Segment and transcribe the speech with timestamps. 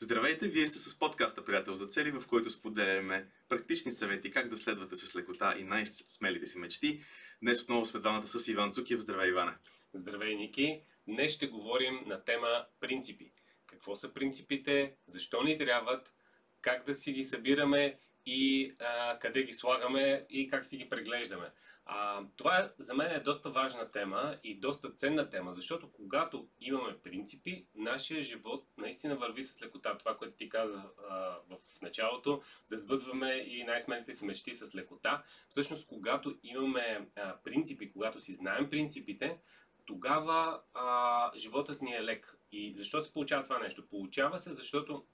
[0.00, 4.56] Здравейте, вие сте с подкаста Приятел за цели, в който споделяме практични съвети как да
[4.56, 7.02] следвате с лекота и най-смелите си мечти.
[7.42, 9.00] Днес отново сме двамата с Иван Цукиев.
[9.00, 9.52] Здравей, Иване!
[9.94, 10.82] Здравей, Ники!
[11.08, 13.32] Днес ще говорим на тема принципи.
[13.66, 16.12] Какво са принципите, защо ни трябват,
[16.60, 17.98] как да си ги събираме
[18.30, 21.50] и а, къде ги слагаме и как си ги преглеждаме.
[21.84, 26.98] А, това за мен е доста важна тема и доста ценна тема, защото когато имаме
[26.98, 29.98] принципи, нашия живот наистина върви с лекота.
[29.98, 31.14] Това, което ти каза а,
[31.50, 35.22] в началото, да сбъдваме и най-смелите си мечти с лекота.
[35.48, 39.38] Всъщност, когато имаме а, принципи, когато си знаем принципите,
[39.86, 42.38] тогава а, животът ни е лек.
[42.52, 43.88] И защо се получава това нещо?
[43.88, 45.04] Получава се, защото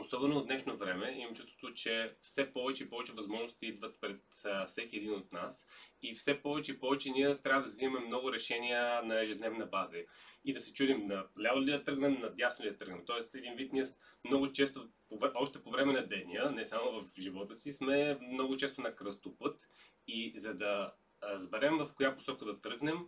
[0.00, 4.22] Особено от днешно време имам чувството, че все повече и повече възможности идват пред
[4.66, 5.66] всеки един от нас
[6.02, 9.96] и все повече и повече ние трябва да взимаме много решения на ежедневна база
[10.44, 13.02] и да се чудим на ляво ли да тръгнем, на дясно ли да тръгнем.
[13.06, 13.84] Тоест един вид ние
[14.24, 14.88] много често,
[15.34, 19.68] още по време на деня, не само в живота си, сме много често на кръстопът
[20.06, 22.98] и за да разберем в коя посока да тръгнем,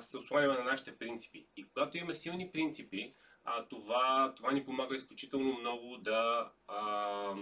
[0.00, 1.46] се осланяме на нашите принципи.
[1.56, 3.14] И когато имаме силни принципи,
[3.44, 7.34] а, това, това ни помага изключително много да, а,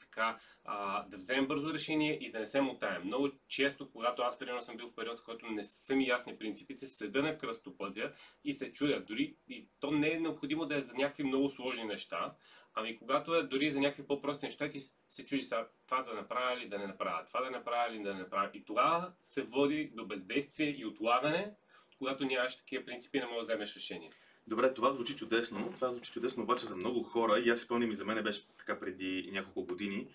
[0.00, 3.02] така, а, да вземем бързо решение и да не се мотаем.
[3.04, 6.38] Много често, когато аз примерно съм бил в период, в който не са ми ясни
[6.38, 8.12] принципите, седа на кръстопътя
[8.44, 9.04] и се чуя.
[9.04, 12.34] Дори и то не е необходимо да е за някакви много сложни неща,
[12.74, 16.54] ами когато е дори за някакви по-прости неща, ти се чуди сега това да направя
[16.54, 18.50] или да не направя, това да направя или да не направя.
[18.54, 21.54] И тогава се води до бездействие и отлагане,
[21.98, 24.10] когато нямаш такива принципи, не можеш да вземеш решение.
[24.46, 25.72] Добре, това звучи чудесно.
[25.74, 27.38] Това звучи чудесно обаче за много хора.
[27.38, 30.08] И аз спомням и за мен беше така преди няколко години.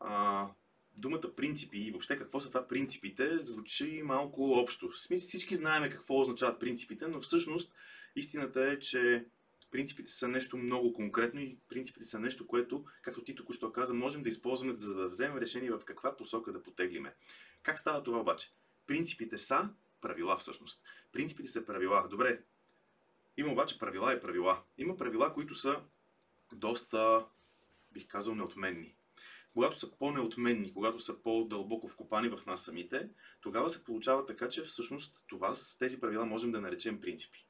[0.00, 0.46] А,
[0.96, 4.90] думата принципи и въобще какво са това принципите звучи малко общо.
[5.18, 7.72] Всички знаем какво означават принципите, но всъщност
[8.16, 9.24] истината е, че
[9.70, 14.22] принципите са нещо много конкретно и принципите са нещо, което, както ти току-що каза, можем
[14.22, 17.14] да използваме, за да вземем решение в каква посока да потеглиме.
[17.62, 18.50] Как става това обаче?
[18.86, 19.68] Принципите са
[20.00, 20.82] правила всъщност.
[21.12, 22.06] Принципите са правила.
[22.10, 22.40] Добре,
[23.36, 24.62] има обаче правила и правила.
[24.78, 25.80] Има правила, които са
[26.52, 27.26] доста,
[27.92, 28.94] бих казал, неотменни.
[29.52, 33.08] Когато са по-неотменни, когато са по-дълбоко вкопани в нас самите,
[33.40, 37.46] тогава се получава така, че всъщност това с тези правила можем да наречем принципи.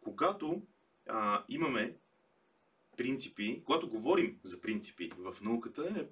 [0.00, 0.62] Когато
[1.08, 1.96] а, имаме
[2.96, 6.06] принципи, когато говорим за принципи в науката, е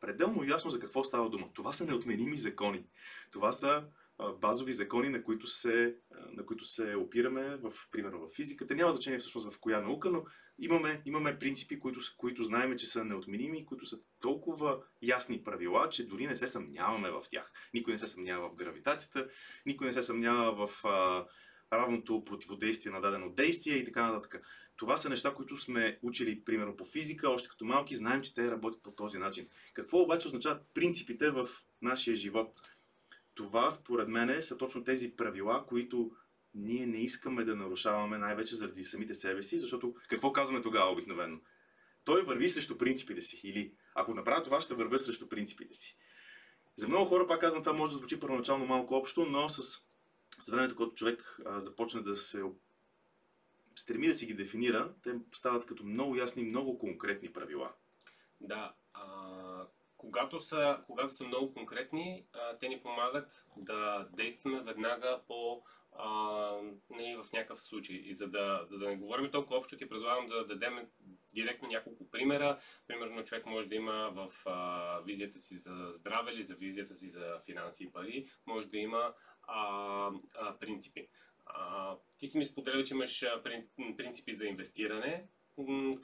[0.00, 1.48] пределно ясно за какво става дума.
[1.54, 2.84] Това са неотменими закони.
[3.30, 3.84] Това са
[4.40, 5.96] базови закони, на които се,
[6.32, 8.74] на които се опираме, в, примерно в физиката.
[8.74, 10.24] Няма значение всъщност в коя наука, но
[10.58, 16.06] имаме, имаме принципи, които, които знаем, че са неотменими, които са толкова ясни правила, че
[16.06, 17.52] дори не се съмняваме в тях.
[17.74, 19.28] Никой не се съмнява в гравитацията,
[19.66, 21.26] никой не се съмнява в а,
[21.72, 24.46] равното противодействие на дадено действие и така нататък.
[24.76, 28.50] Това са неща, които сме учили, примерно по физика, още като малки, знаем, че те
[28.50, 29.48] работят по този начин.
[29.74, 31.48] Какво обаче означават принципите в
[31.82, 32.60] нашия живот?
[33.36, 36.10] Това, според мен, са точно тези правила, които
[36.54, 41.38] ние не искаме да нарушаваме най-вече заради самите себе си, защото какво казваме тогава обикновено?
[42.04, 43.40] Той върви срещу принципите си.
[43.44, 45.96] Или ако направя това, ще вървя срещу принципите си.
[46.76, 49.62] За много хора, пак казвам, това може да звучи първоначално малко общо, но с,
[50.40, 52.42] с времето, когато човек а, започне да се
[53.74, 57.72] стреми да си ги дефинира, те стават като много ясни, много конкретни правила.
[58.40, 59.02] Да, а,
[60.06, 65.62] когато са, когато са много конкретни, а, те ни помагат да действаме веднага по
[65.98, 66.08] а,
[66.90, 67.96] нали, в някакъв случай.
[67.96, 70.88] И за да, за да не говорим толкова общо, ти предлагам да дадем
[71.34, 72.58] директно няколко примера.
[72.86, 77.08] Примерно човек може да има в а, визията си за здраве или за визията си
[77.08, 81.08] за финанси и пари, може да има а, а, принципи.
[81.46, 83.24] А, ти си ми споделил, че имаш
[83.96, 85.26] принципи за инвестиране,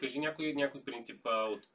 [0.01, 1.67] кажи някой, някой принцип от,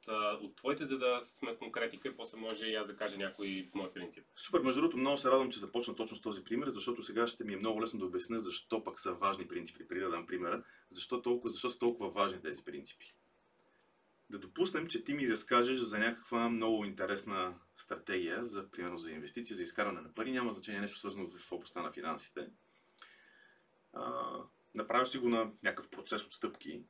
[0.42, 3.92] от твоите, за да сме конкретика и после може и аз да кажа някой мой
[3.92, 4.24] принцип.
[4.36, 7.44] Супер, между другото много се радвам, че започна точно с този пример, защото сега ще
[7.44, 10.64] ми е много лесно да обясня защо пък са важни принципите, преди да дам примера,
[10.90, 13.14] защо, толкова, защо са толкова важни тези принципи.
[14.30, 19.56] Да допуснем, че ти ми разкажеш за някаква много интересна стратегия, за, примерно за инвестиции,
[19.56, 22.48] за изкарване на пари, няма значение нещо свързано в областта на финансите.
[23.92, 24.32] А,
[24.74, 26.82] направил си го на някакъв процес от стъпки,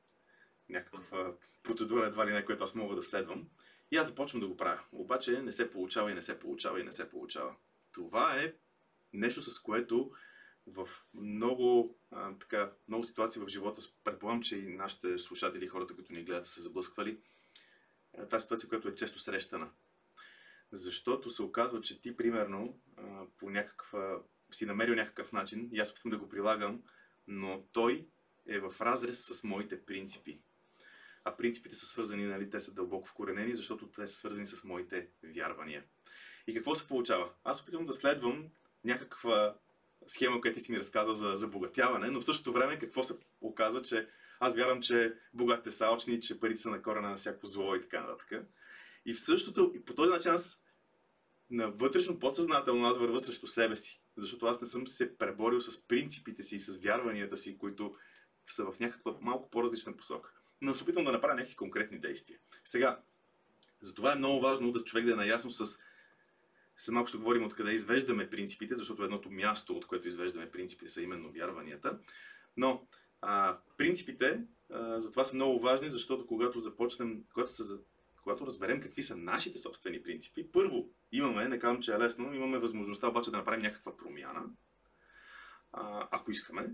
[0.69, 1.33] някаква
[1.63, 3.49] процедура едва ли не, която аз мога да следвам.
[3.91, 4.81] И аз започвам да го правя.
[4.93, 7.55] Обаче не се получава и не се получава и не се получава.
[7.93, 8.55] Това е
[9.13, 10.13] нещо, с което
[10.67, 16.13] в много, а, така, много ситуации в живота, предполагам, че и нашите слушатели, хората, които
[16.13, 17.19] ни гледат, са се заблъсквали.
[18.13, 19.71] Това е ситуация, която е често срещана.
[20.73, 22.81] Защото се оказва, че ти, примерно,
[23.39, 24.19] по някаква,
[24.51, 26.83] си намерил някакъв начин, и аз опитвам да го прилагам,
[27.29, 28.07] но той
[28.47, 30.39] е в разрез с моите принципи.
[31.25, 35.09] А принципите са свързани, нали, те са дълбоко вкоренени, защото те са свързани с моите
[35.35, 35.85] вярвания.
[36.47, 37.31] И какво се получава?
[37.45, 38.49] Аз опитвам да следвам
[38.85, 39.57] някаква
[40.07, 43.83] схема, която ти си ми разказал за забогатяване, но в същото време какво се оказва,
[43.83, 44.09] че
[44.41, 47.81] аз вярвам, че богатите са алчни, че парите са на корена на всяко зло и
[47.81, 48.33] така нататък.
[49.07, 50.63] И в същото, и по този начин аз
[51.51, 54.03] на вътрешно подсъзнателно аз върва срещу себе си.
[54.17, 57.97] Защото аз не съм се преборил с принципите си и с вярванията си, които
[58.47, 60.33] са в някаква малко по-различна посока.
[60.61, 62.39] Но се опитвам да направя някакви конкретни действия.
[62.65, 63.01] Сега,
[63.81, 65.79] затова е много важно да човек да е наясно с
[66.79, 71.03] след малко ще говорим откъде извеждаме принципите, защото едното място, от което извеждаме принципите, са
[71.03, 71.99] именно вярванията.
[72.57, 72.87] Но
[73.21, 77.63] а, принципите а, затова са много важни, защото когато започнем, когато, се,
[78.23, 82.59] когато разберем какви са нашите собствени принципи, първо имаме, не казвам, че е лесно, имаме
[82.59, 84.45] възможността обаче да направим някаква промяна,
[85.73, 86.71] а, ако искаме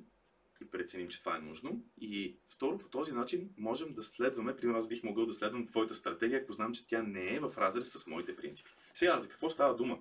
[0.60, 1.84] и преценим, че това е нужно.
[2.00, 5.94] И второ, по този начин можем да следваме, примерно аз бих могъл да следвам твоята
[5.94, 8.70] стратегия, ако знам, че тя не е в разрез с моите принципи.
[8.94, 9.98] Сега, за какво става дума?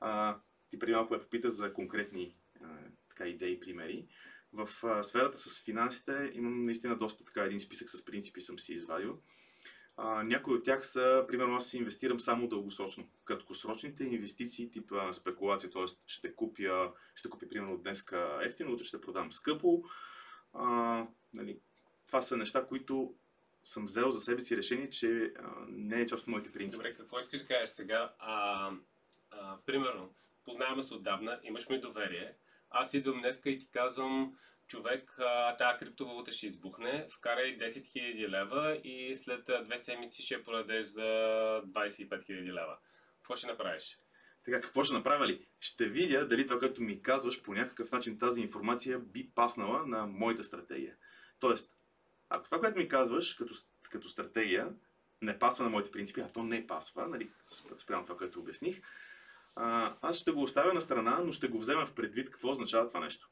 [0.00, 0.38] А,
[0.70, 2.68] ти преди малко ме попита за конкретни а,
[3.08, 4.06] така, идеи, примери.
[4.52, 8.74] В а, сферата с финансите имам наистина доста така един списък с принципи съм си
[8.74, 9.20] извадил.
[10.00, 13.08] А, някои от тях са, примерно аз си инвестирам само дългосрочно.
[13.24, 15.82] Краткосрочните инвестиции типа спекулация, т.е.
[16.06, 18.06] ще купя, ще купя примерно днес
[18.42, 19.82] ефтино, утре ще продам скъпо.
[20.54, 21.04] А,
[21.34, 21.58] нали,
[22.06, 23.14] това са неща, които
[23.62, 26.82] съм взел за себе си решение, че а, не е част от моите принципи.
[26.82, 28.14] Добре, какво искаш да кажеш сега?
[28.18, 28.70] А,
[29.30, 32.34] а, примерно, познаваме се отдавна, имаш ми доверие.
[32.70, 35.18] Аз идвам днеска и ти казвам, човек,
[35.58, 41.02] тази криптовалута ще избухне, вкарай 10 000 лева и след две седмици ще продадеш за
[41.02, 42.76] 25 000 лева.
[43.16, 43.98] Какво ще направиш?
[44.44, 45.46] Така, какво ще направя ли?
[45.60, 50.06] Ще видя дали това, което ми казваш, по някакъв начин тази информация би паснала на
[50.06, 50.96] моята стратегия.
[51.40, 51.72] Тоест,
[52.28, 53.54] ако това, което ми казваш като,
[53.90, 54.68] като стратегия,
[55.22, 57.30] не пасва на моите принципи, а то не пасва, нали,
[57.78, 58.80] спрямо това, което обясних,
[59.56, 62.88] а, аз ще го оставя на страна, но ще го взема в предвид какво означава
[62.88, 63.28] това нещо.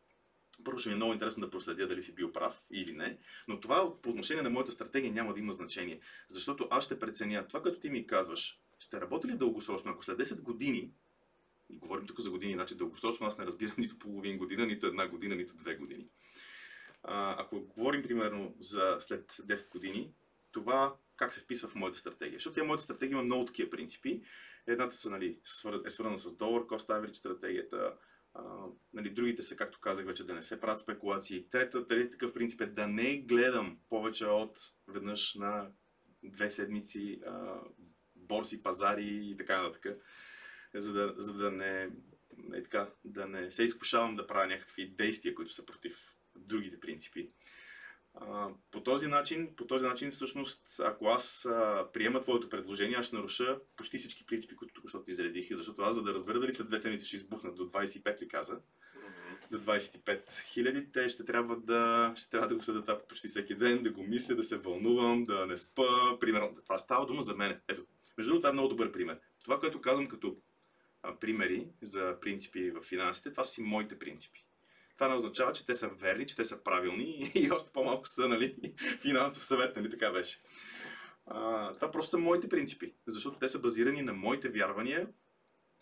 [0.64, 3.18] Първо ще ми е много интересно да проследя дали си бил прав или не,
[3.48, 7.48] но това по отношение на моята стратегия няма да има значение, защото аз ще преценя
[7.48, 10.90] това, като ти ми казваш, ще работи ли дългосрочно, ако след 10 години,
[11.70, 15.08] и говорим тук за години, значи дългосрочно аз не разбирам нито половин година, нито една
[15.08, 16.06] година, нито две години.
[17.02, 20.12] А, ако говорим примерно за след 10 години,
[20.52, 22.36] това как се вписва в моята стратегия.
[22.36, 24.22] Защото тя моята стратегия има много такива принципи.
[24.66, 25.38] Едната са, нали,
[25.86, 27.94] е свързана с долар cost average стратегията,
[28.92, 31.50] нали, другите са, както казах вече, да не се правят спекулации.
[31.50, 35.68] Трета, трети такъв принцип е да не гледам повече от веднъж на
[36.24, 37.60] две седмици а,
[38.16, 39.96] борси, пазари и така нататък,
[40.74, 41.90] за да, за да не,
[42.54, 47.30] е така, да не се изкушавам да правя някакви действия, които са против другите принципи.
[48.20, 53.06] А, по този начин, по този начин всъщност, ако аз а, приема твоето предложение, аз
[53.06, 56.52] ще наруша почти всички принципи, които тук ти изредих, защото аз за да разбера дали
[56.52, 58.58] след две седмици ще избухнат до 25 ли каза,
[59.50, 63.54] до 25 хиляди, те ще трябва да, ще трябва да го следят това почти всеки
[63.54, 66.54] ден, да го мисля, да се вълнувам, да не спа, примерно.
[66.64, 67.60] Това става дума за мен.
[67.68, 67.86] Ето,
[68.18, 69.18] между другото, това е много добър пример.
[69.44, 70.36] Това, което казвам като
[71.02, 74.46] а, примери за принципи в финансите, това са си моите принципи
[74.96, 78.28] това не означава, че те са верни, че те са правилни и още по-малко са
[78.28, 80.38] нали, финансов съвет, нали така беше.
[81.26, 85.08] А, това просто са моите принципи, защото те са базирани на моите вярвания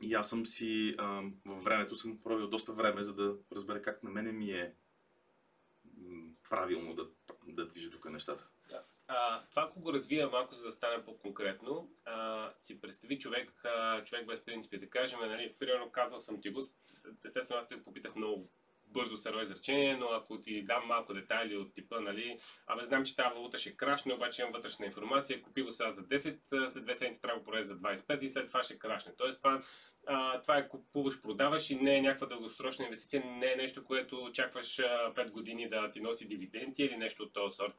[0.03, 4.03] и аз съм си а, във времето съм провел доста време, за да разбера как
[4.03, 4.75] на мене ми е
[6.51, 7.09] правилно да,
[7.47, 8.47] да движа тук нещата.
[8.71, 8.85] Да.
[9.09, 14.05] А, това, ако го развия малко, за да стане по-конкретно, а, си представи човек, а,
[14.05, 16.63] човек без принципи, да кажем, нали, примерно казал съм ти го,
[17.25, 18.51] естествено аз те попитах много
[18.95, 23.05] бързо се едно изречение, но ако ти дам малко детайли от типа, нали, абе знам,
[23.05, 26.85] че тази валута ще крашне, обаче имам вътрешна информация, купи го сега за 10, след
[26.85, 29.13] две седмици трябва го продадеш за 25 и след това ще крашне.
[29.17, 29.63] Тоест това,
[30.07, 34.25] а, това е купуваш, продаваш и не е някаква дългосрочна инвестиция, не е нещо, което
[34.25, 37.75] очакваш а, 5 години да ти носи дивиденти или нещо от този сорт.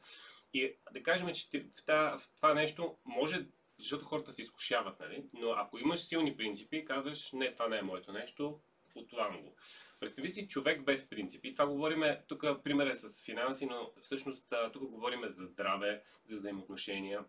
[0.54, 3.46] И да кажем, че ти, в, това, в това нещо може
[3.78, 5.24] защото хората се изкушават, нали?
[5.34, 8.60] но ако имаш силни принципи, казваш, не, това не е моето нещо,
[8.96, 9.56] отлагам го.
[10.00, 11.54] Представи си човек без принципи.
[11.54, 17.26] Това говорим, тук пример е с финанси, но всъщност тук говорим за здраве, за взаимоотношения,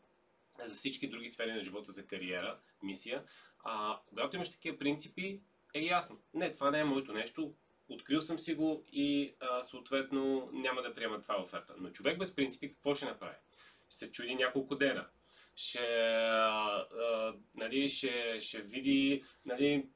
[0.65, 3.25] за всички други сфери на живота, за кариера, мисия.
[3.65, 5.41] А когато имаш такива принципи,
[5.75, 6.21] е ясно.
[6.35, 7.55] Не, това не е моето нещо,
[7.89, 11.75] открил съм си го и а, съответно няма да приема това оферта.
[11.79, 13.37] Но човек без принципи какво ще направи?
[13.89, 15.07] Ще се чуди няколко дена.
[15.57, 19.89] Ще, а, а, нали, ще, ще види нали,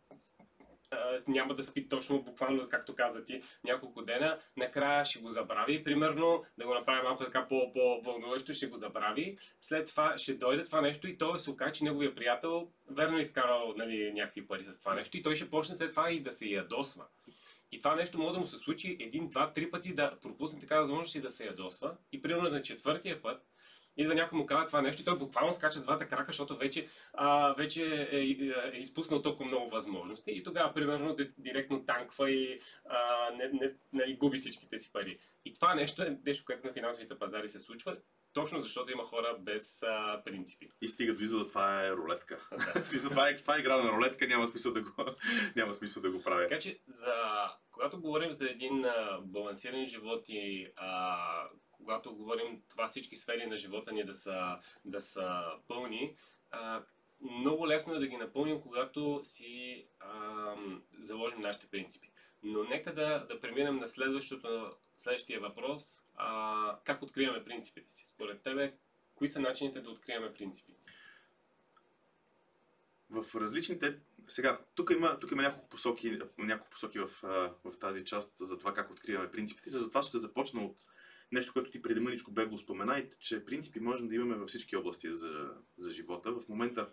[1.28, 6.44] няма да спи точно, буквално, както каза ти, няколко дена, накрая ще го забрави, примерно,
[6.59, 11.09] да го направи малко така по-вълнуващо, ще го забрави, след това ще дойде това нещо
[11.09, 14.94] и той се окаже, че неговия приятел верно е изкарал нали, някакви пари с това
[14.94, 17.04] нещо и той ще почне след това и да се ядосва.
[17.73, 20.80] И това нещо може да му се случи един, два, три пъти да пропусне така
[20.80, 21.97] възможност и да се ядосва.
[22.12, 23.47] И примерно на четвъртия път
[24.00, 26.87] идва някой му казва това нещо и той буквално скача с двата крака, защото вече,
[27.12, 28.21] а, вече е, е,
[28.75, 34.14] е изпуснал толкова много възможности и тогава примерно директно танква и а, не, не, не,
[34.14, 35.19] губи всичките си пари.
[35.45, 37.97] И това нещо е нещо, което на финансовите пазари се случва
[38.33, 40.71] точно защото има хора без а, принципи.
[40.83, 42.49] И стига до извода, това е рулетка.
[42.75, 42.85] Да.
[42.85, 44.90] смисъл, това, е, това е игра на рулетка, няма смисъл да го,
[45.57, 46.42] няма смисъл да го правя.
[46.42, 47.14] Така че, за,
[47.71, 51.19] когато говорим за един а, балансиран живот и а,
[51.81, 56.17] когато говорим това всички сфери на живота ни да са, да са пълни,
[56.51, 56.83] а,
[57.21, 60.55] много лесно е да ги напълним, когато си а,
[60.99, 62.11] заложим нашите принципи.
[62.43, 65.99] Но нека да, да преминем на следващото, следващия въпрос.
[66.17, 68.07] А, как откриваме принципите си?
[68.07, 68.75] Според тебе,
[69.15, 70.73] кои са начините да откриваме принципи?
[73.11, 73.99] В различните...
[74.29, 77.11] Сега, тук има, тук има няколко посоки, няколко посоки в,
[77.65, 79.71] в тази част за това как откриваме принципите.
[79.71, 80.77] За това ще започна от
[81.33, 84.77] нещо, което ти преди мъничко бегло спомена, и че принципи можем да имаме във всички
[84.77, 86.33] области за, за живота.
[86.33, 86.89] В момента,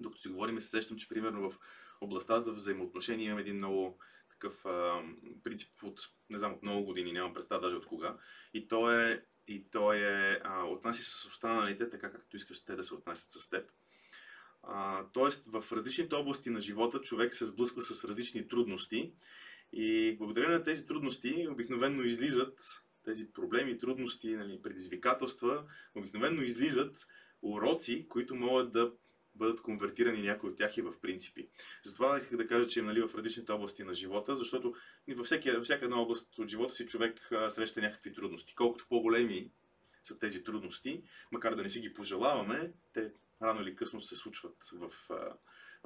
[0.00, 1.58] докато си говорим, се сещам, че примерно в
[2.00, 3.98] областта за взаимоотношения имаме един много
[4.30, 5.02] такъв а,
[5.42, 8.16] принцип от, не знам, от много години, нямам представа даже от кога.
[8.54, 12.82] И то е, и то е а, отнася с останалите, така както искаш те да
[12.82, 13.70] се отнасят с теб.
[14.62, 19.12] А, тоест, в различните области на живота човек се сблъсква с различни трудности
[19.72, 27.06] и благодарение на тези трудности обикновено излизат тези проблеми, трудности, нали, предизвикателства, обикновено излизат
[27.42, 28.92] уроци, които могат да
[29.34, 31.48] бъдат конвертирани някои от тях и в принципи.
[31.82, 34.74] Затова исках да кажа, че нали, в различните области на живота, защото
[35.08, 38.54] във, всеки, във всяка една област от живота си човек среща някакви трудности.
[38.54, 39.50] Колкото по-големи
[40.02, 44.56] са тези трудности, макар да не си ги пожелаваме, те рано или късно се случват
[44.72, 44.90] в,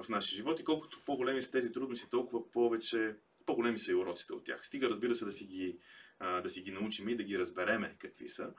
[0.03, 4.33] в нашия живот и колкото по-големи са тези трудности, толкова повече, по-големи са и уроците
[4.33, 4.67] от тях.
[4.67, 5.77] Стига, разбира се, да си ги,
[6.19, 8.53] а, да си ги научим и да ги разбереме какви са.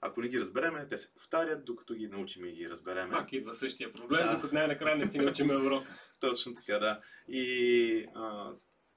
[0.00, 3.10] Ако не ги разбереме, те се повтарят, докато ги научим и ги разбереме.
[3.10, 4.34] Пак идва същия проблем, да.
[4.34, 5.88] докато най-накрая не си научим урока.
[6.20, 7.00] Точно така, да.
[7.28, 8.52] И а,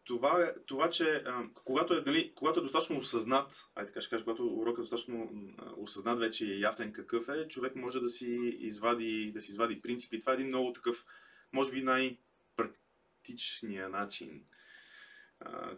[0.06, 4.24] това, това, че а, когато, е, дали, когато е достатъчно осъзнат, ай така ще кажа,
[4.24, 5.32] когато урокът е достатъчно
[5.78, 10.20] осъзнат вече е ясен какъв е, човек може да си извади, да си извади принципи.
[10.20, 11.06] Това е един много такъв,
[11.54, 14.44] може би най-практичният начин,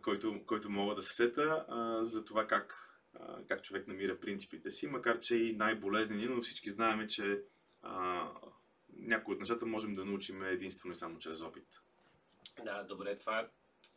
[0.02, 1.66] който, който мога да се сета
[2.02, 2.86] за това как
[3.48, 7.42] как човек намира принципите си, макар че и най-болезнени, но всички знаем, че
[7.82, 8.28] а,
[8.98, 11.68] някои от нещата можем да научим единствено и само чрез опит.
[12.64, 13.50] Да, добре, това,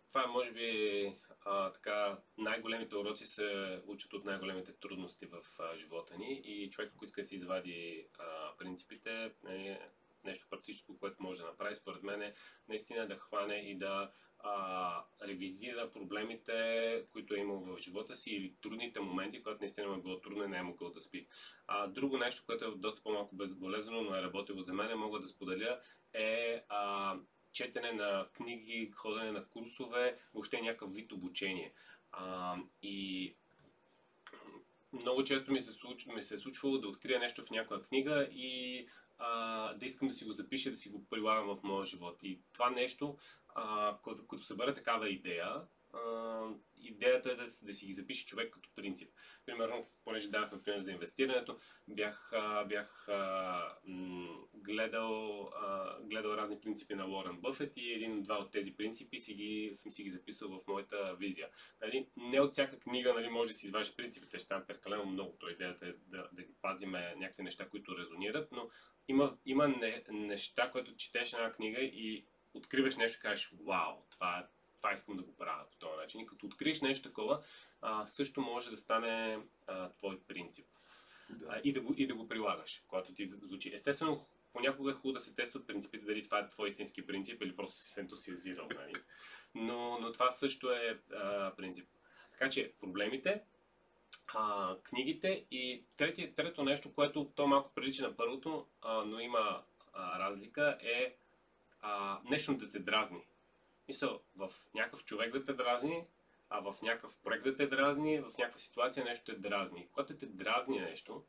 [0.09, 1.13] това е може би
[1.45, 6.93] а, така, най-големите уроци се учат от най-големите трудности в а, живота ни и човек,
[6.95, 9.81] ако иска да си извади а, принципите, е
[10.25, 12.35] нещо практическо, което може да направи, според мен е
[12.69, 14.11] наистина да хване и да
[14.41, 19.95] а, ревизира проблемите, които е имал в живота си или трудните моменти, когато наистина му
[19.95, 21.27] е било трудно и не е могъл да спи.
[21.67, 25.27] А, друго нещо, което е доста по-малко безболезнено, но е работило за мен, мога да
[25.27, 25.81] споделя,
[26.13, 27.17] е а,
[27.53, 31.73] четене на книги, ходене на курсове, въобще някакъв вид обучение.
[32.13, 33.35] А, и
[34.93, 36.07] много често ми се, случ...
[36.07, 38.87] ми се е случвало да открия нещо в някоя книга и
[39.19, 42.23] а, да искам да си го запиша, да си го прилагам в моя живот.
[42.23, 43.17] И това нещо,
[43.55, 45.63] а, като, като събера такава идея,
[46.81, 49.12] идеята е да, да си ги запише човек като принцип.
[49.47, 53.78] Примерно, понеже давахме пример за инвестирането, бях, а, бях а,
[54.55, 59.71] гледал, а, гледал разни принципи на Лорен Бъфет и един-два от тези принципи си ги,
[59.75, 61.49] съм си ги записал в моята визия.
[61.81, 65.37] Нали, не от всяка книга нали, може да си извадиш принципите, ще стават прекалено много.
[65.40, 68.69] То идеята е да, да ги пазиме някакви неща, които резонират, но
[69.09, 72.25] има, има не, неща, които четеш една книга и
[72.55, 76.20] откриваш нещо и кажеш, вау, това, това искам да го правя по този начин.
[76.20, 77.42] И като откриеш нещо такова,
[77.80, 80.66] а, също може да стане а, твой принцип.
[81.30, 81.47] Да.
[81.49, 83.75] А, и, да го, и да го прилагаш, когато ти звучи.
[83.75, 87.56] Естествено, понякога е хубаво да се тестват принципите, дали това е твой истински принцип или
[87.56, 88.68] просто си се ентусиазирал.
[88.75, 88.94] Нали?
[89.54, 91.88] Но, но това също е а, принцип.
[92.32, 93.42] Така че проблемите,
[94.35, 99.62] а, книгите и трети, трето нещо, което то малко прилича на първото, а, но има
[99.92, 101.14] а, разлика, е
[101.80, 103.20] а, нещо да те дразни.
[103.88, 106.04] Мисъл, в някакъв човек да те дразни,
[106.50, 109.88] а в някакъв проект да те дразни, в някаква ситуация нещо те дразни.
[109.92, 111.25] Когато те дразни нещо,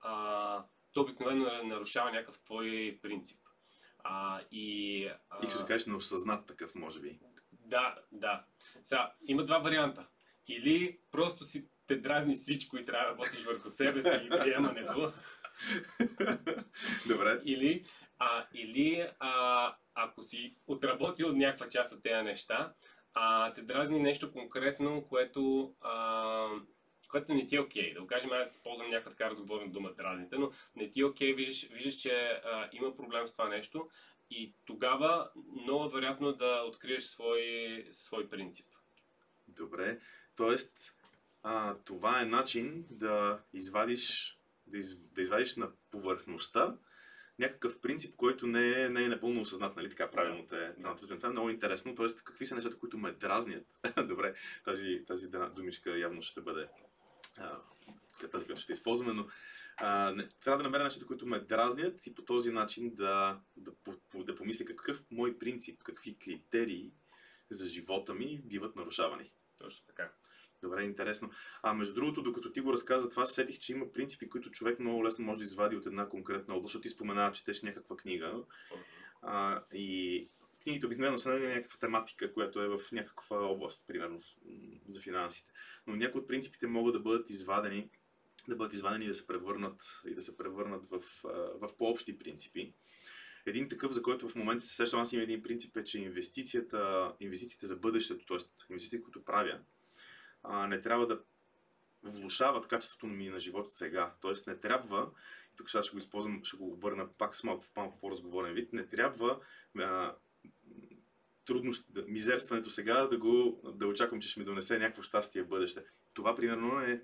[0.00, 3.38] а, то обикновено нарушава някакъв твой принцип.
[3.98, 5.38] А, и, а...
[5.42, 7.20] и ще кажеш неосъзнат такъв, може би.
[7.52, 8.44] Да, да.
[8.82, 10.06] Сега, има два варианта.
[10.48, 15.12] Или просто си те дразни всичко и трябва да работиш върху себе си и приемането.
[17.08, 17.40] Добре.
[17.44, 17.84] Или,
[18.18, 22.72] а, или а, ако си отработил някаква част от тези неща,
[23.14, 26.48] а те дразни нещо конкретно, което, а,
[27.10, 27.90] което не ти е окей.
[27.90, 27.94] Okay.
[27.94, 31.32] Да го кажем, аз ползвам някаква така разговорна дума дразните, но не ти е окей,
[31.32, 31.36] okay.
[31.36, 33.88] виждаш, виждаш, че а, има проблем с това нещо
[34.30, 35.30] и тогава
[35.62, 38.66] много вероятно да откриеш свой, свой принцип.
[39.48, 39.98] Добре.
[41.42, 46.76] А, това е начин да извадиш, да, из, да извадиш на повърхността
[47.38, 50.74] някакъв принцип, който не е, не е напълно осъзнат, нали така правилно те.
[50.78, 50.96] Да.
[50.96, 52.06] Това е много интересно, т.е.
[52.24, 53.66] какви са нещата, които ме дразнят.
[54.08, 54.34] Добре,
[54.64, 56.68] тази, тази думичка явно ще бъде
[57.38, 57.58] а,
[58.32, 59.26] тази, която ще използваме, но
[59.80, 63.72] а, не, трябва да намеря нещата, които ме дразнят и по този начин да, да,
[64.14, 66.92] да, да помисля какъв мой принцип, какви критерии
[67.50, 69.32] за живота ми биват нарушавани.
[69.58, 70.12] Точно така.
[70.62, 71.30] Добре, интересно.
[71.62, 75.04] А между другото, докато ти го разказа това, сетих, че има принципи, които човек много
[75.04, 78.34] лесно може да извади от една конкретна област, защото ти споменава, четеш някаква книга.
[79.22, 80.28] А, и
[80.62, 84.20] книгите обикновено са на някаква тематика, която е в някаква област, примерно
[84.86, 85.52] за финансите.
[85.86, 87.90] Но някои от принципите могат да бъдат извадени,
[88.48, 91.02] да бъдат извадени и да се превърнат, и да се превърнат в,
[91.60, 92.74] в по-общи принципи.
[93.46, 97.12] Един такъв, за който в момента се сещам, аз имам един принцип е, че инвестицията,
[97.20, 98.38] инвестициите за бъдещето, т.е.
[98.70, 99.60] инвестициите, които правя,
[100.42, 101.20] а, не трябва да
[102.02, 104.14] влушават качеството ми на живота сега.
[104.20, 105.10] Тоест не трябва,
[105.52, 108.72] и тук сега ще го използвам, ще го обърна пак с малко, малко по-разговорен вид,
[108.72, 109.40] не трябва
[109.78, 110.14] а,
[111.44, 115.84] трудност, мизерстването сега да го да очаквам, че ще ми донесе някакво щастие в бъдеще.
[116.14, 117.02] Това примерно е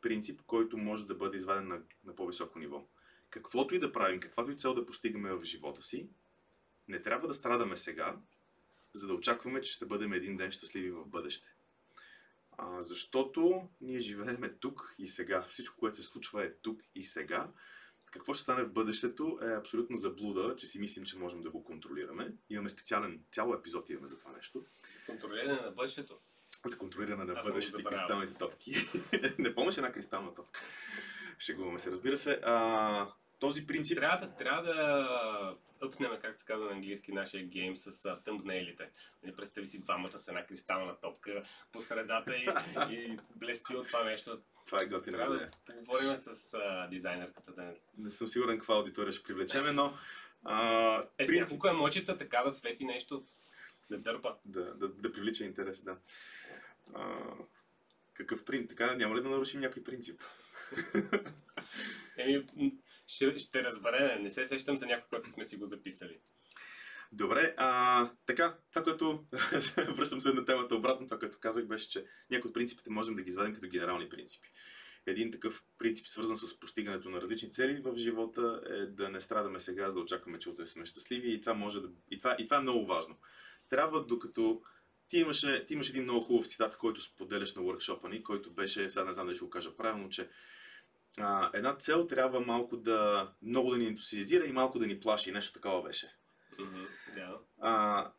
[0.00, 2.86] принцип, който може да бъде изваден на, на по-високо ниво.
[3.30, 6.08] Каквото и да правим, каквато и цел да постигаме в живота си,
[6.88, 8.16] не трябва да страдаме сега,
[8.92, 11.46] за да очакваме, че ще бъдем един ден щастливи в бъдеще.
[12.58, 15.42] А, защото ние живееме тук и сега.
[15.42, 17.50] Всичко, което се случва е тук и сега.
[18.12, 21.64] Какво ще стане в бъдещето е абсолютно заблуда, че си мислим, че можем да го
[21.64, 22.34] контролираме.
[22.50, 24.66] Имаме специален, цяло епизод имаме за това нещо.
[25.06, 26.18] Контролиране на бъдещето.
[26.66, 28.74] За контролиране на бъдещето и кристалните топки.
[29.38, 30.60] Не помниш една кристална топка.
[31.38, 32.40] Шегуваме се, разбира се.
[32.44, 33.98] А, този принцип...
[33.98, 38.90] Трябва да, трябва даъпнем, как се казва на английски, нашия гейм с тъмбнейлите.
[39.22, 42.48] Нали, представи си двамата с една кристална топка по средата и,
[42.90, 44.38] и блести от това нещо.
[44.66, 47.52] Това е готина Трябва да поговорим с а, дизайнерката.
[47.52, 47.74] Да...
[47.98, 49.92] Не съм сигурен каква аудитория ще привлечеме, но...
[50.44, 51.40] А, е, принцип...
[51.40, 53.24] няколко емоджита така да свети нещо,
[53.90, 54.34] да дърпа.
[54.44, 55.96] Да, да, да привлича интерес, да.
[56.94, 57.18] А,
[58.14, 58.68] какъв принцип?
[58.68, 60.22] Така няма ли да нарушим някой принцип?
[62.16, 62.46] Еми,
[63.12, 64.22] ще, ще разберем.
[64.22, 66.18] Не се сещам за някой, който сме си го записали.
[67.12, 69.24] Добре, а, така, това, което
[69.94, 73.22] връщам се на темата обратно, това, което казах, беше, че някои от принципите можем да
[73.22, 74.48] ги извадим като генерални принципи.
[75.06, 79.60] Един такъв принцип, свързан с постигането на различни цели в живота, е да не страдаме
[79.60, 81.88] сега, за да очакваме, че утре сме щастливи и това, може да...
[82.10, 83.18] и това, и това е много важно.
[83.68, 84.62] Трябва, докато
[85.08, 88.90] ти имаше, ти имаш един много хубав цитат, който споделяш на workshop ни, който беше,
[88.90, 90.28] сега не знам дали ще го кажа правилно, че
[91.18, 95.32] а, една цел трябва малко да, много да ни ентусиазира и малко да ни плаши.
[95.32, 96.14] Нещо такова беше.
[96.58, 97.36] Mm-hmm, yeah.
[97.60, 98.10] а,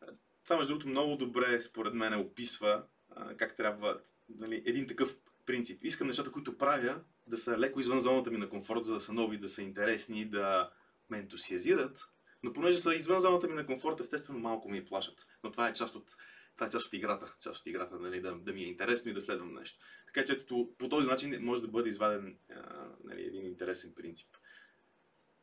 [0.44, 2.82] това, между другото, много добре, според мен, описва
[3.16, 5.84] а, как трябва нали, един такъв принцип.
[5.84, 9.12] Искам нещата, които правя, да са леко извън зоната ми на комфорт, за да са
[9.12, 10.70] нови, да са интересни, да
[11.10, 12.08] ме ентусиазират.
[12.42, 15.26] Но понеже са извън зоната ми на комфорт, естествено малко ми плашат.
[15.44, 16.16] Но това е част от,
[16.56, 17.34] това е част от играта.
[17.40, 19.78] Част от играта, нали, да, да ми е интересно и да следвам нещо.
[20.06, 24.28] Така че ето, по този начин може да бъде изваден а, нали, един интересен принцип.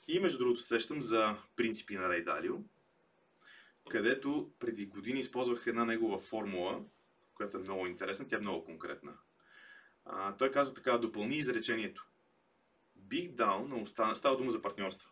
[0.07, 2.55] И между другото сещам за принципи на Рей Далио,
[3.89, 6.83] където преди години използвах една негова формула,
[7.33, 9.13] която е много интересна, тя е много конкретна.
[10.05, 12.07] А, той казва така, допълни изречението.
[13.29, 14.15] Дал на остана...
[14.15, 15.09] Става дума за партньорства.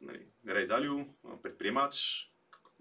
[0.00, 1.06] Нали, Рей Далио,
[1.42, 2.28] предприемач,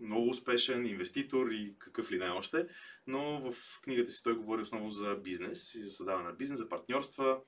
[0.01, 2.67] много успешен инвеститор и какъв ли не още,
[3.07, 6.69] но в книгата си той говори основно за бизнес и за създаване на бизнес, за
[6.69, 7.41] партньорства,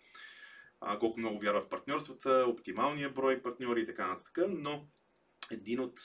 [1.00, 4.88] колко много вярва в партньорствата, оптималния брой партньори и така нататък, но
[5.52, 6.00] един от,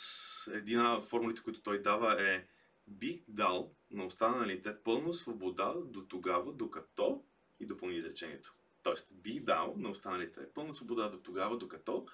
[0.52, 2.46] една от формулите, които той дава е
[2.86, 7.24] бих дал на останалите пълна свобода до тогава, докато
[7.60, 8.54] и допълни изречението.
[8.82, 12.06] Тоест, бих дал на останалите пълна свобода до тогава, докато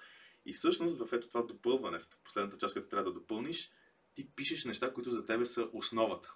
[0.45, 3.71] и всъщност в ето това допълване, в последната част, която трябва да допълниш,
[4.15, 6.33] ти пишеш неща, които за тебе са основата.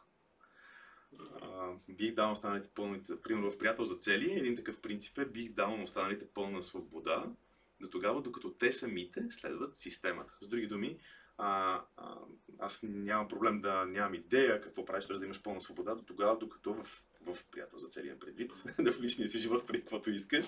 [1.16, 5.26] Uh, бих дал на останалите пълните, примерно в приятел за цели, един такъв принцип е
[5.26, 7.26] бих дал на останалите пълна свобода,
[7.82, 10.34] до тогава, докато те самите следват системата.
[10.42, 11.00] С други думи,
[11.38, 12.16] а, а,
[12.60, 16.74] аз нямам проблем да нямам идея какво правиш, да имаш пълна свобода, до тогава, докато
[16.74, 20.46] в, в приятел за целия предвид, да в личния си живот преди каквото искаш,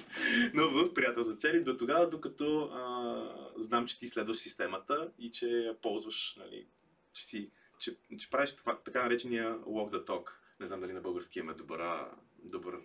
[0.53, 5.31] но в приятел за цели, до тогава, докато а, знам, че ти следваш системата и
[5.31, 6.67] че ползваш, нали,
[7.13, 10.29] че, си, че, че правиш това, така наречения walk the talk.
[10.59, 12.05] Не знам дали на български имаме добър,
[12.43, 12.79] добър,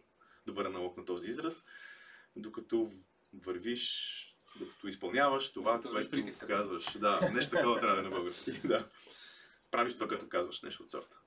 [0.47, 1.65] добър аналог на този израз.
[2.37, 2.93] Докато
[3.35, 4.23] вървиш
[4.59, 6.99] докато изпълняваш това, Докато което вървиш казваш.
[6.99, 8.53] Да, нещо такова трябва да е на български.
[8.65, 8.89] да.
[9.71, 11.19] Правиш това, което казваш, нещо от сорта.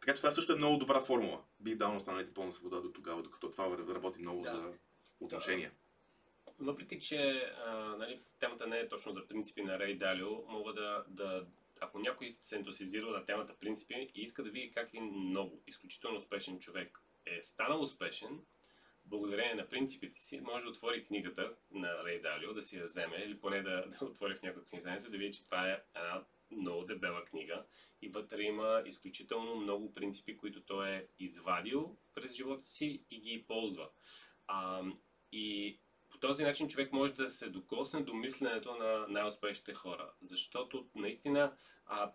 [0.00, 1.42] Така че това също е много добра формула.
[1.60, 4.50] Бих дал на останалите пълна свобода до тогава, докато това работи много Да.
[4.50, 4.72] за
[5.20, 5.72] отношения.
[6.58, 11.04] Въпреки, че а, нали, темата не е точно за принципи на Рей Далио, мога да,
[11.08, 11.46] да
[11.80, 16.16] ако някой се ентусизира на темата принципи и иска да види как един много, изключително
[16.16, 18.40] успешен човек е станал успешен,
[19.04, 23.16] благодарение на принципите си, може да отвори книгата на Рей Далио, да си я вземе
[23.16, 26.84] или поне да, да отвори в някоя книжница, да види, че това е една много
[26.84, 27.64] дебела книга
[28.02, 33.44] и вътре има изключително много принципи, които той е извадил през живота си и ги
[33.48, 33.88] ползва.
[34.46, 34.82] А,
[35.32, 35.78] и
[36.16, 40.10] по този начин човек може да се докосне до мисленето на най-успешните хора.
[40.22, 41.52] Защото наистина
[41.86, 42.12] а,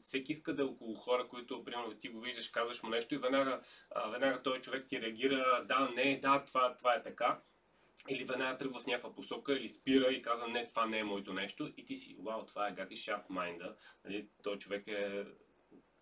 [0.00, 3.18] всеки иска да е около хора, които, примерно, ти го виждаш, казваш му нещо и
[3.18, 7.40] веднага, а, веднага този човек ти реагира, да, не, да, това, това е така.
[8.08, 11.32] Или веднага тръгва в някаква посока, или спира и казва, не, това не е моето
[11.32, 11.72] нещо.
[11.76, 15.24] И ти си, вау, това е гати sharp mind нали, Той човек е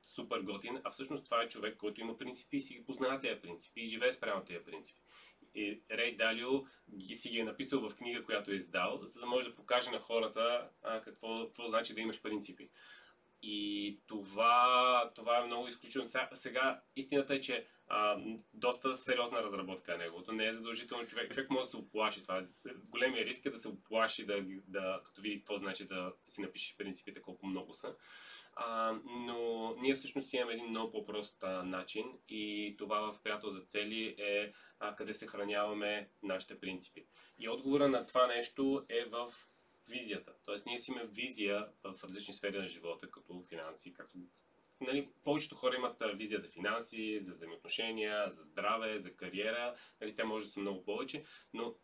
[0.03, 3.41] супер готин, а всъщност това е човек, който има принципи и си ги познава тези
[3.41, 5.01] принципи и живее спрямо тези принципи.
[5.55, 6.65] И Рей Далио
[6.97, 9.91] ги си ги е написал в книга, която е издал, за да може да покаже
[9.91, 12.71] на хората а, какво, какво значи да имаш принципи.
[13.43, 16.09] И това, това е много изключително.
[16.09, 18.17] Сега, сега истината е, че а,
[18.55, 20.33] доста сериозна разработка е неговото.
[20.33, 21.33] Не е задължително човек.
[21.35, 22.23] Човек може да се оплаши.
[22.23, 26.13] Това е, големия риск е да се оплаши, да, да, като види какво значи да,
[26.25, 27.95] да си напишеш принципите, колко много са.
[28.53, 33.61] А, но ние всъщност имаме един много по-прост а, начин и това в приятел за
[33.61, 37.07] цели е а, къде съхраняваме нашите принципи.
[37.39, 39.29] И отговора на това нещо е в
[39.91, 40.33] визията.
[40.45, 44.19] Тоест ние си имаме визия в различни сфери на живота, като финанси, както
[44.81, 49.75] Нали, повечето хора имат визия за финанси, за взаимоотношения, за здраве, за кариера.
[50.01, 51.25] Нали, те може да са много повече,
[51.55, 51.75] но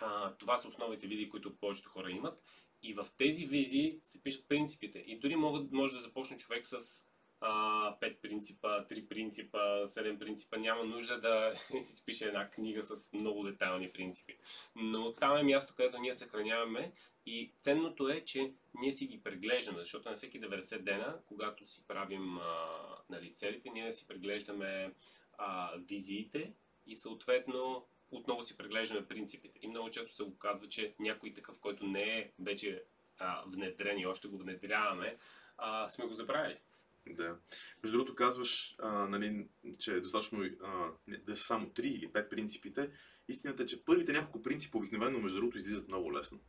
[0.00, 2.42] а, това са основните визии, които повечето хора имат.
[2.82, 4.98] И в тези визии се пишат принципите.
[4.98, 7.04] И дори могат, може да започне човек с
[7.46, 10.56] а, 5 принципа, 3 принципа, 7 принципа.
[10.56, 11.52] Няма нужда да
[11.92, 14.36] изпише една книга с много детайлни принципи.
[14.76, 16.92] Но там е място, където ние съхраняваме
[17.26, 21.86] и ценното е, че ние си ги преглеждаме, защото на всеки 90 дена, когато си
[21.88, 22.66] правим а,
[23.10, 24.92] нали, целите, ние си преглеждаме
[25.38, 26.52] а, визиите
[26.86, 29.58] и съответно отново си преглеждаме принципите.
[29.62, 32.82] И много често се оказва, че някой такъв, който не е вече
[33.18, 35.16] а, внедрен и още го внедряваме,
[35.58, 36.58] а, сме го забравили.
[37.06, 37.36] Да.
[37.82, 39.46] Между другото казваш, а, нали,
[39.78, 42.90] че е достатъчно а, да са само 3 или 5 принципите.
[43.28, 46.40] Истината е, че първите няколко принципа обикновено, между другото, излизат много лесно.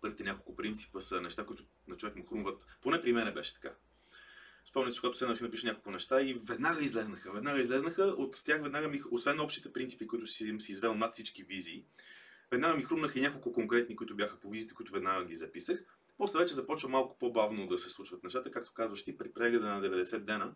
[0.00, 2.66] Първите няколко принципа са неща, които на човек му хрумват.
[2.82, 3.74] Поне при мен беше така.
[4.64, 7.32] Спомням си, когато се си напиша няколко неща и веднага излезнаха.
[7.32, 8.02] Веднага излезнаха.
[8.02, 11.84] От тях веднага ми, освен общите принципи, които си, си извел над всички визии,
[12.50, 15.84] веднага ми хрумнаха и няколко конкретни, които бяха по визите, които веднага ги записах.
[16.18, 19.82] После вече започва малко по-бавно да се случват нещата, както казваш ти, при прегледа на
[19.82, 20.54] 90 дена,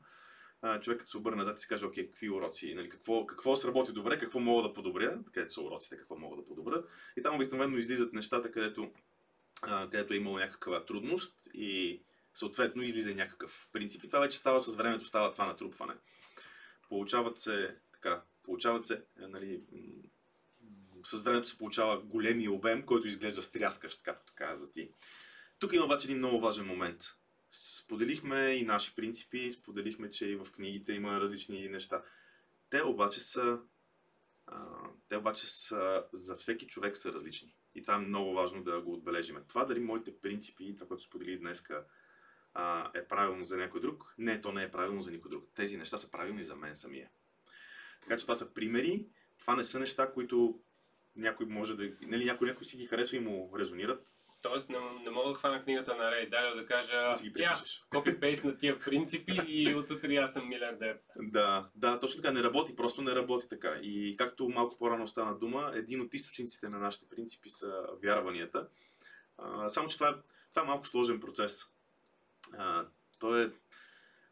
[0.81, 4.19] човекът се обърне назад и си каже, окей, какви уроци, нали, какво, какво сработи добре,
[4.19, 6.85] какво мога да подобря, където са уроците, какво мога да подобря.
[7.17, 8.93] И там обикновено излизат нещата, където,
[9.61, 12.03] където е имало някаква трудност и
[12.35, 14.05] съответно излиза някакъв принцип.
[14.05, 15.95] И това вече става с времето, става това натрупване.
[16.89, 19.61] Получават се, така, получават се, е, нали,
[21.05, 24.91] с времето се получава големия обем, който изглежда стряскащ, както каза ти.
[25.61, 27.03] Тук има обаче един много важен момент.
[27.51, 32.03] Споделихме и наши принципи, споделихме, че и в книгите има различни неща.
[32.71, 33.59] Те обаче са,
[35.09, 37.55] те обаче са, за всеки човек са различни.
[37.75, 39.41] И това е много важно да го отбележиме.
[39.49, 41.85] Това дали моите принципи и това, което сподели днеска,
[42.95, 45.49] е правилно за някой друг, не, то не е правилно за никой друг.
[45.55, 47.11] Тези неща са правилни за мен самия.
[48.01, 49.07] Така че това са примери,
[49.39, 50.61] това не са неща, които
[51.17, 51.93] някой може да...
[52.03, 54.07] Нали, някой, някой си ги харесва и му резонират,
[54.43, 57.55] Тоест не, не мога да хвана книгата на Рей Далио да кажа я,
[57.91, 60.99] копи-пейст на тия принципи и от утре аз съм милиардер.
[61.17, 62.35] Да, да, точно така.
[62.35, 63.79] Не работи, просто не работи така.
[63.83, 68.69] И както малко по-рано стана дума, един от източниците на нашите принципи са вярванията.
[69.39, 70.15] А, само, че това е,
[70.51, 71.67] това е малко сложен процес.
[72.59, 72.87] А,
[73.19, 73.53] то е,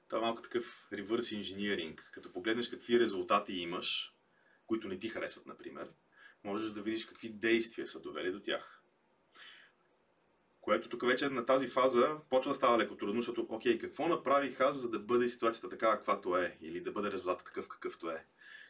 [0.09, 2.11] това е малко такъв ревърс инжиниринг.
[2.13, 4.15] Като погледнеш какви резултати имаш,
[4.67, 5.89] които не ти харесват, например,
[6.45, 8.78] можеш да видиш какви действия са довели до тях.
[10.69, 14.61] Което тук вече на тази фаза почва да става леко трудно, защото, окей, какво направих
[14.61, 18.25] аз, за да бъде ситуацията такава, каквато е, или да бъде резултатът такъв, какъвто е.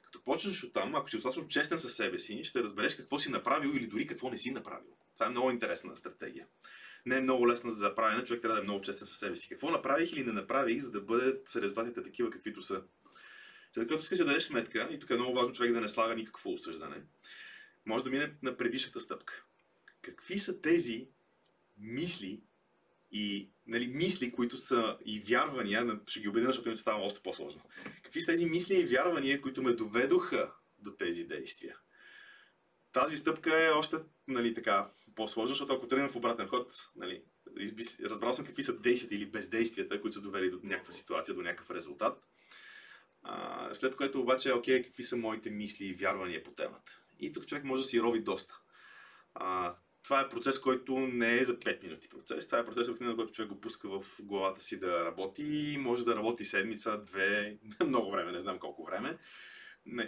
[0.04, 3.30] Като почнеш от там, ако си достатъчно честен със себе си, ще разбереш какво си
[3.30, 4.90] направил или дори какво не си направил.
[5.14, 6.46] Това е много интересна стратегия.
[7.06, 9.48] Не е много лесна за правене, човек трябва да е много честен със себе си.
[9.48, 12.82] Какво направих или не направих, за да бъдат резултатите такива, каквито са.
[13.74, 16.14] След като искаш да дадеш сметка, и тук е много важно човек да не слага
[16.14, 17.02] никакво осъждане,
[17.86, 19.44] може да мине на предишната стъпка.
[20.02, 21.08] Какви са тези
[21.80, 22.42] мисли
[23.10, 27.62] и нали, мисли, които са и вярвания, ще ги убедя, защото иначе става още по-сложно.
[28.02, 31.76] Какви са тези мисли и вярвания, които ме доведоха до тези действия?
[32.92, 33.96] Тази стъпка е още
[34.28, 37.22] нали, така, по-сложна, защото ако тръгнем в обратен ход, нали,
[38.00, 41.70] разбрал съм какви са действията или бездействията, които са довели до някаква ситуация, до някакъв
[41.70, 42.22] резултат.
[43.22, 47.00] А, след което обаче, окей, какви са моите мисли и вярвания по темата.
[47.20, 48.60] И тук човек може да си рови доста.
[49.34, 49.76] А,
[50.08, 52.46] това е процес, който не е за 5 минути процес.
[52.46, 56.16] Това е процес, който човек го пуска в главата си да работи и може да
[56.16, 59.18] работи седмица, две, много време, не знам колко време.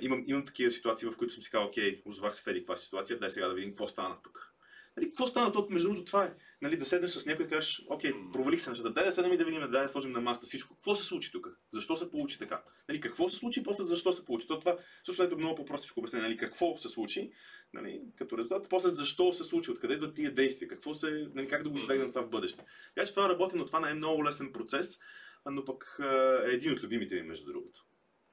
[0.01, 3.19] Имам, имам такива ситуации, в които съм си казал, окей, озвах се в еди ситуация,
[3.19, 4.50] дай сега да видим какво стана тук.
[4.97, 5.71] Нали, какво стана тук?
[5.71, 6.35] Между другото, това е.
[6.63, 9.33] Нали, да седнеш с някой и да кажеш, окей, провалих се нещата, дай да седнем
[9.33, 10.75] и да видим, дай да сложим на маста всичко.
[10.75, 11.49] Какво се случи тук?
[11.73, 12.63] Защо се получи така?
[12.89, 14.47] Нали, какво се случи, после защо се получи?
[14.47, 16.29] То, това също е много по-простичко обяснение.
[16.29, 17.33] Нали, какво се случи,
[17.73, 21.63] нали, като резултат, после защо се случи, откъде идват тия действия, какво се, нали, как
[21.63, 22.65] да го избегнем това в бъдеще.
[22.95, 25.01] Така че това работи, но това не е много лесен процес,
[25.47, 26.01] но пък
[26.45, 27.85] е един от любимите ми, между другото.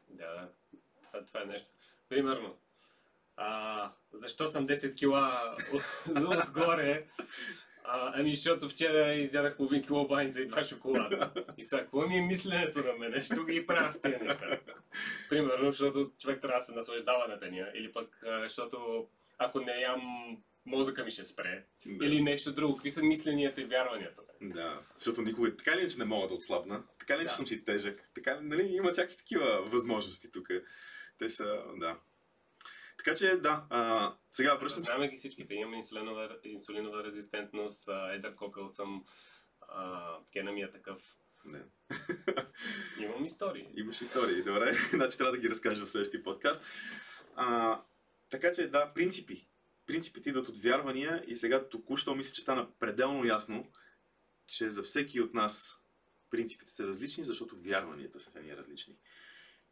[0.10, 0.50] Да,
[1.04, 1.70] това, това е нещо.
[2.10, 2.58] Примерно,
[3.38, 5.56] а, защо съм 10 кила
[6.48, 7.06] отгоре?
[7.84, 11.32] А, ами, защото вчера изядах половин кило баница и два шоколада.
[11.58, 13.22] И сега, какво ми е мисленето на мен?
[13.22, 14.60] Що ги правя с тези неща?
[15.30, 17.72] Примерно, защото човек трябва да се наслаждава на деня.
[17.76, 20.02] Или пък, защото ако не ям,
[20.66, 21.64] мозъка ми ще спре.
[21.86, 22.06] Да.
[22.06, 22.76] Или нещо друго.
[22.76, 24.22] Какви са мисленията и вярванията?
[24.42, 26.84] Да, защото никога така ли че не мога да отслабна.
[27.00, 27.30] Така ли да.
[27.30, 28.10] че съм си тежък.
[28.16, 30.48] Така, нали, има всякакви такива възможности тук.
[31.20, 31.98] Те са, да.
[32.98, 34.92] Така че да, а, сега връщам се.
[34.92, 35.54] Знаме ги всичките.
[35.54, 39.06] Имаме инсулинова, инсулинова резистентност, едър кокъл съм,
[39.62, 41.18] а, гена ми е такъв.
[41.46, 41.62] Не.
[43.06, 43.68] Имам истории.
[43.76, 44.74] Имаш истории, добре.
[44.94, 46.62] значи трябва да ги разкажа в следващия подкаст.
[47.36, 47.82] А,
[48.30, 49.48] така че да, принципи.
[49.86, 53.72] Принципите идват от вярвания и сега току-що мисля, че стана пределно ясно,
[54.48, 55.80] че за всеки от нас
[56.30, 58.96] принципите са различни, защото вярванията са ни различни.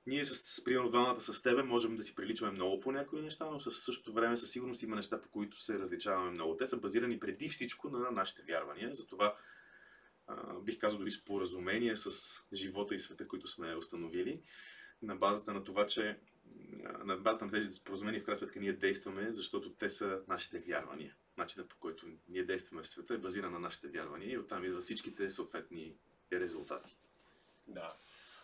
[0.07, 3.59] Ние с, примерно, двамата с тебе можем да си приличаме много по някои неща, но
[3.59, 6.57] със същото време със сигурност има неща, по които се различаваме много.
[6.57, 9.37] Те са базирани преди всичко на нашите вярвания, затова
[10.27, 14.41] а, бих казал дори споразумение с живота и света, които сме установили,
[15.01, 16.19] на базата на това, че
[17.03, 21.15] на базата на тези споразумения в крайна сметка ние действаме, защото те са нашите вярвания.
[21.37, 24.83] Начинът по който ние действаме в света е базиран на нашите вярвания и оттам идват
[24.83, 25.95] всичките съответни
[26.33, 26.97] резултати.
[27.67, 27.93] Да.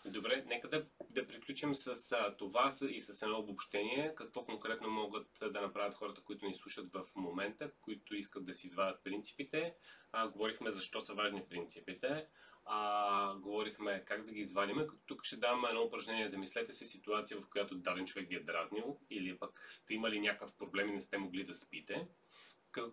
[0.06, 4.16] Добре, нека да, да приключим с а, това и с едно обобщение.
[4.16, 8.68] Какво конкретно могат да направят хората, които ни слушат в момента, които искат да си
[8.68, 9.76] извадят принципите.
[10.12, 12.28] А, говорихме защо са важни принципите.
[12.66, 14.88] А, говорихме как да ги извадим.
[15.06, 16.30] Тук ще дам едно упражнение.
[16.30, 20.58] Замислете се ситуация, в която даден човек ви е дразнил или пък сте имали някакъв
[20.58, 22.08] проблем и не сте могли да спите.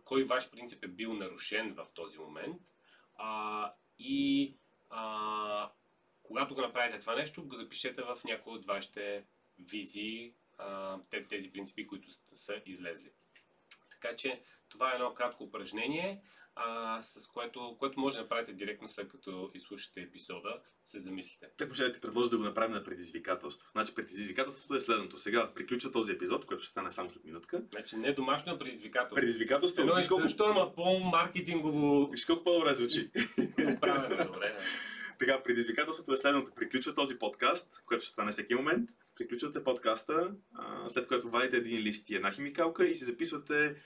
[0.04, 2.62] Кой ваш принцип е бил нарушен в този момент?
[3.14, 4.56] А, и
[4.90, 5.70] а,
[6.28, 9.24] когато го направите това нещо, го запишете в някои от вашите
[9.58, 10.34] визии,
[11.28, 13.10] тези принципи, които са излезли.
[13.90, 16.22] Така че това е едно кратко упражнение,
[16.54, 21.46] а, с което, което може да направите директно след като изслушате епизода, се замислите.
[21.56, 23.70] Как може да ти предложа да го направим на предизвикателство?
[23.72, 25.18] Значи предизвикателството е следното.
[25.18, 27.62] Сега приключва този епизод, който ще стане само след минутка.
[27.70, 29.16] Значи не домашно, а предизвикателство.
[29.16, 29.82] Предизвикателство.
[29.82, 32.10] Едно е също, ама по-маркетингово.
[32.10, 33.10] Виж колко по-добре звучи.
[33.80, 34.56] Правилно, добре.
[35.18, 36.54] Така, предизвикателството е следното.
[36.54, 38.90] Приключва този подкаст, което ще стане всеки момент.
[39.16, 40.30] Приключвате подкаста,
[40.88, 43.76] след което вадите един лист и една химикалка и си записвате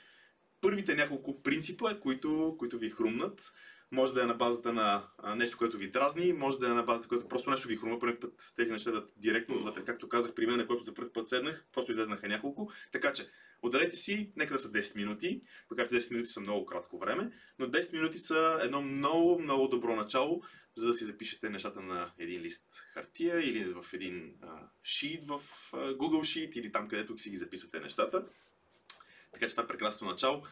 [0.61, 3.53] първите няколко принципа, които, които ви хрумнат.
[3.93, 7.09] Може да е на базата на нещо, което ви дразни, може да е на базата,
[7.09, 7.99] което просто нещо ви хрумва.
[7.99, 9.85] Първи път тези неща да директно отвътре.
[9.85, 12.71] Както казах, при мен, на който за първи път седнах, просто излезнаха няколко.
[12.93, 13.29] Така че,
[13.63, 17.33] отделете си, нека да са 10 минути, макар че 10 минути са много кратко време,
[17.59, 20.43] но 10 минути са едно много, много добро начало
[20.75, 24.35] за да си запишете нещата на един лист хартия или в един
[24.85, 25.41] шит в
[25.73, 28.25] Google Sheet или там където си ги записвате нещата.
[29.33, 30.43] Така че това е прекрасно начало.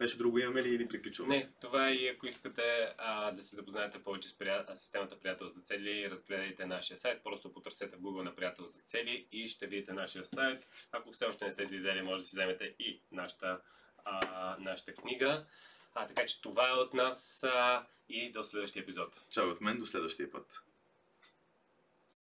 [0.00, 1.36] Нещо друго имаме ли или приключваме?
[1.36, 4.66] Не, това е и ако искате а, да се запознаете повече с прия...
[4.74, 9.28] системата Приятел за цели, разгледайте нашия сайт, просто потърсете в Google на Приятел за цели
[9.32, 10.88] и ще видите нашия сайт.
[10.92, 13.60] Ако все още не сте си взели, може да си вземете и нашата,
[14.04, 15.46] а, нашата книга.
[15.94, 19.20] А, така че това е от нас а, и до следващия епизод.
[19.30, 20.62] Чао от мен, до следващия път.